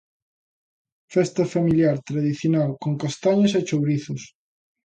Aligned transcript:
Festa 1.15 1.43
familiar 1.55 1.95
tradicional 2.09 2.69
con 2.81 2.93
castañas 3.03 3.53
e 3.59 3.61
chourizos. 3.67 4.21